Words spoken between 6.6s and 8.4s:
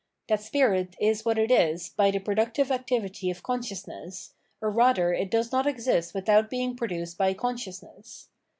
produced by consciousness.